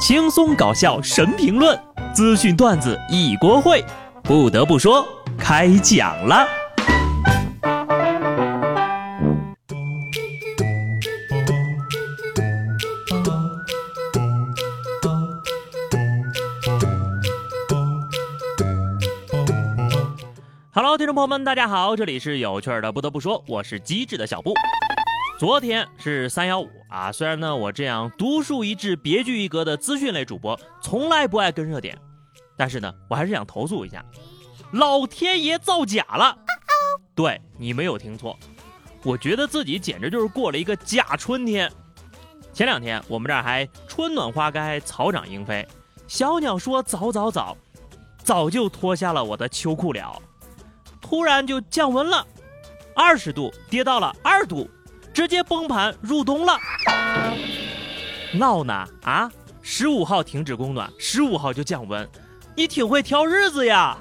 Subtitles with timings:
[0.00, 1.78] 轻松搞笑神评论，
[2.14, 3.84] 资讯段子一锅烩。
[4.22, 5.06] 不得不说，
[5.38, 6.48] 开讲了。
[20.72, 22.90] Hello，听众朋友们，大家好，这里是有趣的。
[22.90, 24.54] 不得不说，我是机智的小布。
[25.40, 31.96] 昨天是三幺五啊，虽然呢我这样独树一帜、别具一格的资讯类主播从来不爱跟热点，
[32.58, 34.04] 但是呢我还是想投诉一下，
[34.72, 36.36] 老天爷造假了。
[37.14, 38.38] 对你没有听错，
[39.02, 41.72] 我觉得自己简直就是过了一个假春天。
[42.52, 45.66] 前两天我们这儿还春暖花开、草长莺飞，
[46.06, 47.56] 小鸟说早早早，
[48.22, 50.20] 早就脱下了我的秋裤了。
[51.00, 52.26] 突然就降温了，
[52.94, 54.68] 二十度跌到了二度，
[55.20, 56.58] 直接崩盘入冬了。
[58.32, 59.30] 闹呢啊！
[59.60, 62.08] 十五号停止供暖，十五号就降温，
[62.56, 63.94] 你挺会挑日子呀。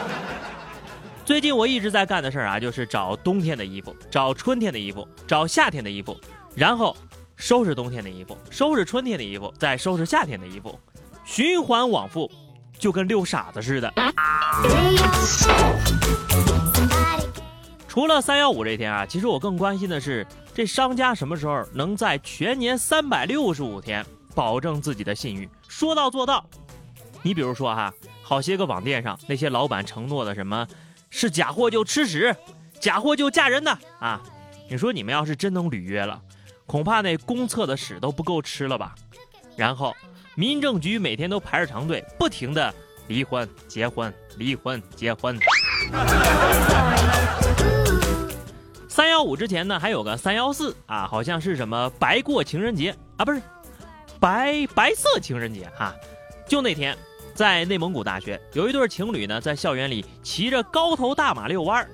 [1.24, 6.14] 最近我一直在干的事儿啊，就是找冬天的衣服，找春天的衣服，找夏天的衣服，
[6.54, 6.94] 然后
[7.36, 10.78] 收拾冬天的衣服，收拾春天的衣服，再收拾夏天的衣服，
[11.24, 12.30] 循环往复。
[12.78, 13.90] 就跟遛傻子似的。
[17.96, 26.44] 除了三幺五这天啊，其实我更关心的是，这商家什么时候能在全年三百六十五天保证自己的信誉，说到做到。
[27.22, 27.90] 你比如说哈，
[28.22, 30.68] 好些个网店上那些老板承诺的什么，
[31.08, 32.36] 是假货就吃屎，
[32.78, 34.20] 假货就嫁人的啊，
[34.68, 36.20] 你说你们要是真能履约了，
[36.66, 38.94] 恐怕那公厕的屎都不够吃了吧？
[39.56, 39.96] 然后。
[40.34, 42.74] 民政局每天都排着长队，不停的
[43.08, 45.38] 离婚、结婚、离婚、结婚。
[49.26, 53.42] 五之前呢，还有个三幺四啊，好像是什么白过情人节啊，不是
[54.20, 55.92] 白白色情人节哈。
[56.46, 56.96] 就那天，
[57.34, 61.90] 在内蒙古大学，有一对情侣呢，在校园里骑着高头大马遛弯儿，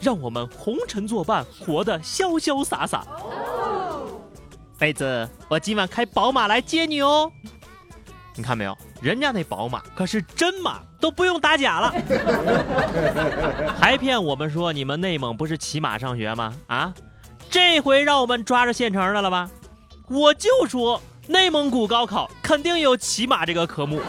[0.00, 3.06] 让我们红尘作伴，活得潇潇洒洒。
[4.80, 7.30] 妹子，我今晚开宝马来接你哦。
[8.36, 11.94] 你看没有，人家那宝马可是真马，都不用打假了，
[13.80, 16.52] 还骗我们说你们内蒙不是骑马上学吗？
[16.66, 16.92] 啊，
[17.48, 19.48] 这回让我们抓着现成的了吧？
[20.08, 24.00] 我就说内蒙古高考肯定有骑马这个科目。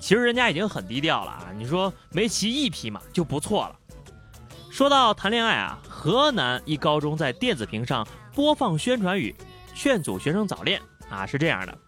[0.00, 3.76] 其实人家已经很低调了啊，你说没骑一匹马就不错了。
[4.70, 8.04] 说到谈恋爱啊，河南一高中在电子屏上
[8.34, 9.34] 播放宣传语，
[9.72, 10.82] 劝阻学生早恋。
[11.12, 11.78] 啊，是这样的，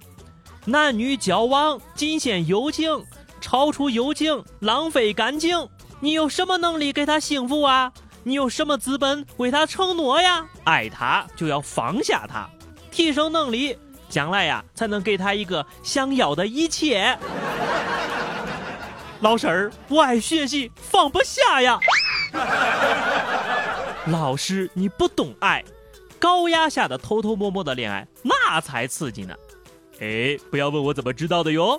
[0.67, 3.03] 男女交往仅限友情，
[3.41, 5.67] 超出友情浪费感情。
[6.01, 7.91] 你有什么能力给他幸福啊？
[8.23, 10.47] 你有什么资本为他承诺呀？
[10.65, 12.47] 爱他就要放下他，
[12.91, 13.79] 提升能力，
[14.11, 17.19] 将来呀才能给他一个想要的一切。
[19.21, 21.79] 老师儿，我爱学习，放不下呀。
[24.07, 25.65] 老师，你不懂爱。
[26.25, 29.37] 高压下的偷偷摸摸的恋爱，那才刺激呢！
[30.01, 31.79] 哎，不要问我怎么知道的哟。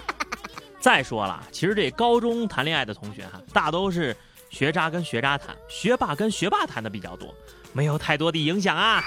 [0.78, 4.14] 再说了，其实这高中谈恋爱的同学哈，大都是
[4.50, 7.34] 学渣跟学渣谈，学霸跟学霸谈的比较多，
[7.72, 9.02] 没有太多的影响啊。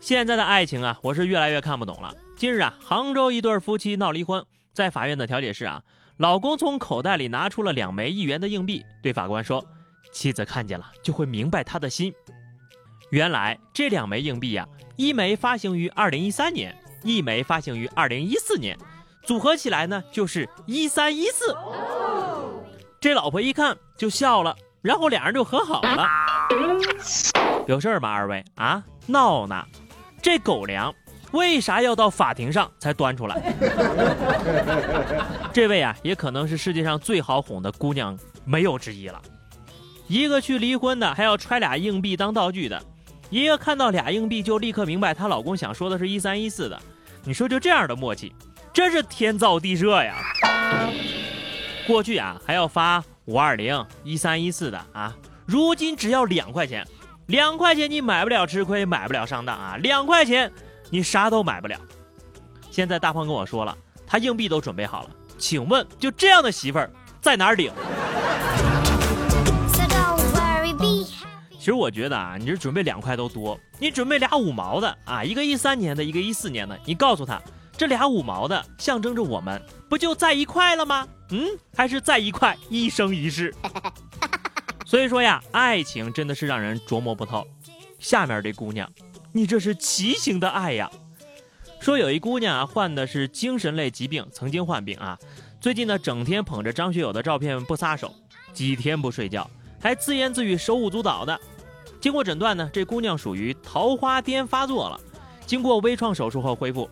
[0.00, 2.14] 现在的爱情啊，我是越来越看不懂了。
[2.36, 5.82] 近日啊，杭州一对夫妻闹离婚，在法院的调解室啊，
[6.16, 9.66] 老公从口袋里拿出了两枚一元的硬币，对法官说。
[10.14, 12.14] 妻子看见了就会明白他的心。
[13.10, 14.66] 原来这两枚硬币呀，
[14.96, 18.78] 一枚发行于二零一三年，一枚发行于二零一四年，
[19.24, 21.54] 组合起来呢就是一三一四。
[23.00, 26.06] 这老婆一看就笑了，然后俩人就和好了。
[27.66, 28.10] 有事儿吗？
[28.10, 29.62] 二位啊，闹呢？
[30.22, 30.94] 这狗粮
[31.32, 33.54] 为啥要到法庭上才端出来？
[35.52, 39.20] 这位啊，也可能是世界上最好哄的姑娘，没有之一了。
[40.06, 42.78] 一个去离婚的，还要揣俩硬币当道具的；
[43.30, 46.80] 一个看到俩硬币就立刻明白她老公想说的是一三一四的。
[47.24, 48.34] 你说就这样的默契，
[48.72, 50.16] 真是天造地设呀！
[51.86, 55.16] 过去啊还要发五二零一三一四的啊，
[55.46, 56.86] 如今只要两块钱，
[57.26, 60.52] 两块钱你买不了吃亏，买不了上当啊，两块钱
[60.90, 61.78] 你啥都买不了。
[62.70, 63.74] 现在大胖跟我说了，
[64.06, 66.90] 他硬币都准备好了，请问就这样的媳妇儿
[67.22, 67.72] 在哪儿领？
[71.64, 77.40] 其实我觉得啊，你这准备两块都多，你准备俩五毛的啊，一个一三年的，一个一四年的，你告诉他，
[77.74, 79.58] 这俩五毛的象征着我们
[79.88, 81.08] 不就在一块了吗？
[81.30, 83.54] 嗯，还是在一块一生一世。
[84.84, 87.46] 所以说呀，爱情真的是让人琢磨不透。
[87.98, 88.86] 下面这姑娘，
[89.32, 90.90] 你这是畸形的爱呀！
[91.80, 95.18] 说有一姑娘啊，患的是精神类疾病，曾经患病啊，
[95.62, 98.14] 最近呢，整天捧着张学友的照片不撒手，
[98.52, 99.50] 几天不睡觉，
[99.80, 101.40] 还自言自语手舞足蹈的。
[102.04, 105.00] 经过诊断呢，这姑娘属于桃花癫发作了，
[105.46, 106.86] 经过微创手术后恢复。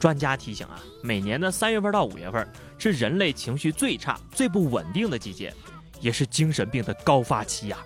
[0.00, 2.48] 专家提醒啊，每年的三月份到五月份
[2.78, 5.52] 是人类情绪最差、最不稳定的季节，
[6.00, 7.76] 也是精神病的高发期呀。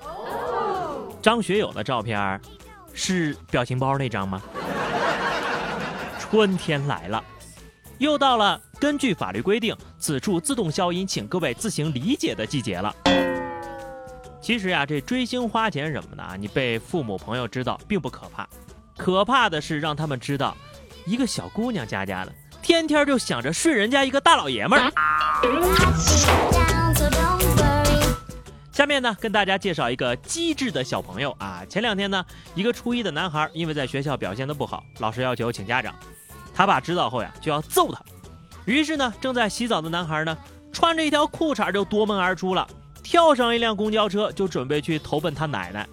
[1.21, 2.41] 张学友的照片
[2.93, 4.41] 是表情包那张吗？
[6.21, 7.25] 春天来了，
[7.99, 12.95] 又到了根据法律规定此处自动消音，请各位自行理解的季节了。
[14.41, 18.49] 其实呀，这追星花钱什么的啊，你被父母朋友知道并不可怕，
[18.97, 20.57] 可怕的是让他们知道，
[21.05, 22.33] 一个小姑娘家家的，
[22.63, 24.91] 天天就想着睡人家一个大老爷们儿。
[28.73, 31.63] 下面呢，跟大家介绍一个机智的小朋友啊。
[31.69, 35.95] 前两天呢，一个初一的男孩因为在学校表现的不好，老师要求请家长，
[36.55, 38.01] 他爸知道后呀就要揍他，
[38.65, 40.35] 于是呢，正在洗澡的男孩呢，
[40.73, 42.67] 穿着一条裤衩就夺门而出了。
[43.03, 45.89] 跳上一辆公交车，就准备去投奔他奶奶。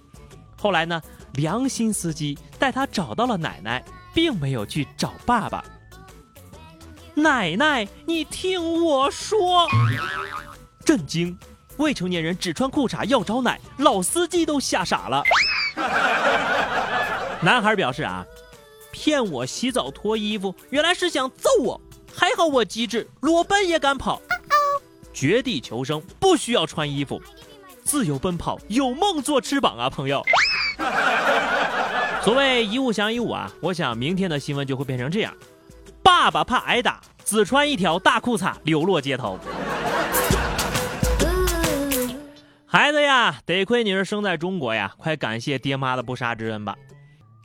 [0.58, 1.02] 后来呢，
[1.34, 3.84] 良心司机带他找到了奶奶，
[4.14, 5.64] 并没有去找爸爸。
[7.14, 9.68] 奶奶，你听我说！
[10.86, 11.38] 震惊！
[11.78, 15.24] 未成年人只穿裤衩要找奶，老司机都吓傻了。
[17.42, 18.26] 男孩表示啊，
[18.92, 21.80] 骗我洗澡脱衣服，原来是想揍我。
[22.12, 24.20] 还好我机智，裸奔也敢跑。
[25.18, 27.20] 绝地求生不需要穿衣服，
[27.84, 30.24] 自由奔跑有梦做翅膀啊，朋友。
[32.22, 35.34] 所谓一物降一物啊，我想明天的新闻就会变成这样：
[36.04, 39.40] 爸爸怕挨打，只穿一条大裤衩流落街头。
[42.68, 46.76] 孩子呀，得亏你是生在中国呀，快感谢爹妈的不杀之恩吧。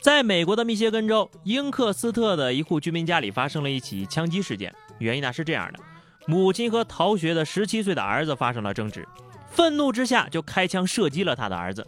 [0.02, 5.78] 在美国的密歇根州英克斯特的一户居民家里发生了一起枪击事件，原因呢是这样的。
[6.26, 9.06] 母亲和逃学的十七岁的儿子发生了争执，
[9.50, 11.86] 愤怒之下就开枪射击了他的儿子。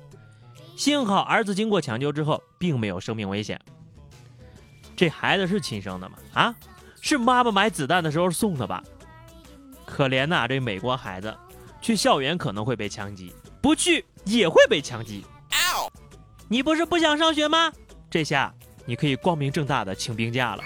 [0.76, 3.60] 幸好儿子经过抢救之后，并没有生命危险。
[4.96, 6.16] 这孩子是亲生的吗？
[6.34, 6.54] 啊，
[7.00, 8.82] 是妈妈买子弹的时候送的吧？
[9.84, 11.36] 可怜呐，这美国孩子，
[11.80, 15.24] 去校园可能会被枪击，不去也会被枪击。
[16.48, 17.72] 你不是不想上学吗？
[18.10, 18.52] 这下
[18.84, 20.62] 你可以光明正大的请病假了。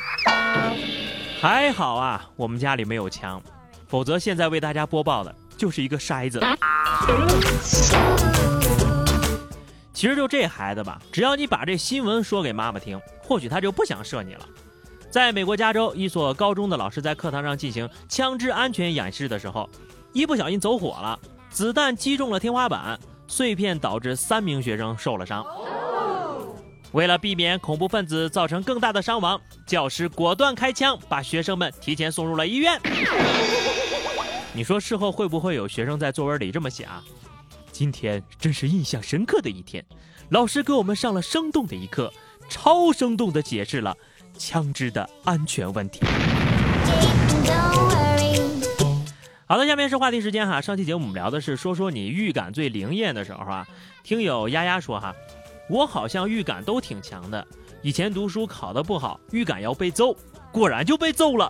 [1.40, 3.42] 还好啊，我们家里没有枪。
[3.88, 6.40] 否则，现在为大家播报的就是一个筛子。
[9.92, 14.46] 其实就这孩子吧，只要你把这新闻说给妈妈听，或许他就不想射你了。
[15.10, 19.68] 在美国加州一所高中的老师在课堂上进行枪支安全演示的时候，
[20.12, 21.18] 一不小心走火了，
[21.50, 22.96] 子弹击中了天花板，
[23.26, 25.44] 碎片导致三名学生受了伤。
[26.92, 32.80] 为了避免恐怖分子造成更大的伤亡，教师果断开枪，把学生们提前送入了医院。
[34.58, 37.00] 你说事后会不会有学生在作文里这么写啊？
[37.70, 39.86] 今天真是印象深刻的一天，
[40.30, 42.12] 老师给我们上了生动的一课，
[42.48, 43.96] 超生动的解释了
[44.36, 46.00] 枪支的安全问题。
[49.46, 50.60] 好的，下面是话题时间哈。
[50.60, 53.64] 上期节目我们聊的是说说你预感最灵验的时候啊。
[54.02, 55.14] 听友丫丫说哈，
[55.70, 57.46] 我好像预感都挺强的。
[57.80, 60.16] 以前读书考得不好，预感要被揍，
[60.50, 61.48] 果然就被揍了。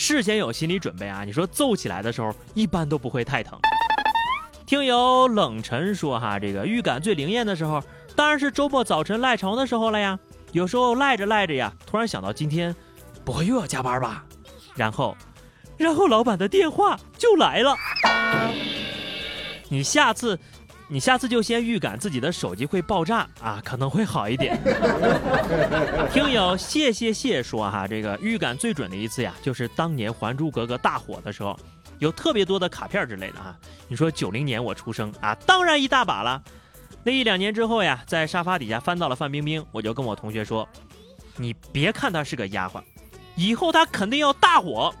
[0.00, 1.24] 事先有心理准备啊！
[1.24, 3.58] 你说揍起来的时候，一般都不会太疼。
[4.64, 7.82] 听友冷晨说哈，这个预感最灵验的时候，
[8.14, 10.16] 当然是周末早晨赖床的时候了呀。
[10.52, 12.74] 有时候赖着赖着呀，突然想到今天
[13.24, 14.24] 不会又要加班吧？
[14.76, 15.16] 然后，
[15.76, 17.74] 然后老板的电话就来了。
[19.68, 20.38] 你下次。
[20.90, 24.58] 你下次就先预感自己的手机会爆炸啊，可能会好一点。
[26.10, 31.58] 听友谢谢谢说哈，这个预感最准的一次呀，就是当年《还珠格格》大火的时候，
[31.98, 33.54] 有特别多的卡片之类的哈。
[33.86, 36.42] 你说九零年我出生啊，当然一大把了。
[37.04, 40.66] 那一两年之后呀，在沙发底下翻到了范冰冰，我就跟我同学说
[41.36, 42.82] ：“你别看她是个丫鬟，
[43.36, 44.92] 以后她肯定要大火。”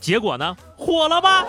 [0.00, 1.46] 结果呢，火了吧？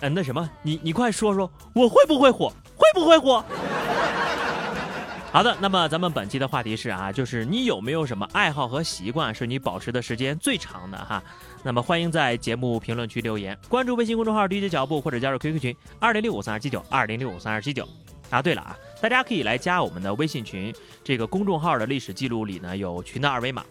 [0.00, 2.52] 嗯，那什么，你你快说说，我会不会火？
[2.76, 3.44] 会不会火？
[5.32, 11.22] 好的，那么咱们本期的话题是啊，就是你有没有什么爱好和习惯是你保持的时间最长的哈？
[11.62, 17.86] 那么欢迎在节目评论区留言，关注微信公众号 DJ 脚步或者加入 QQ 群二零六五三二七九二零六五三二七九。
[18.30, 20.74] 啊，对了啊，大家可以来加我们的微信群，
[21.04, 23.64] 这个公众号的历史记录里呢有群的二维码。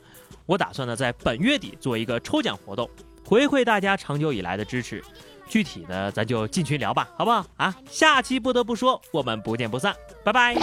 [0.45, 2.89] 我打算呢在本月底做一个抽奖活动。
[3.25, 5.03] 回馈大家长久以来的支持
[5.47, 7.45] 具体的咱就进群聊吧好不好？
[7.57, 10.55] 啊下期不得不说我们不见不散拜拜。